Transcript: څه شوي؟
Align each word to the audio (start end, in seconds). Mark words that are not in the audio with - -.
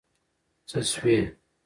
څه 0.69 0.79
شوي؟ 0.91 1.17